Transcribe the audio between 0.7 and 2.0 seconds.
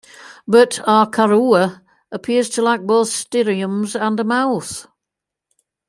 "Arkarua"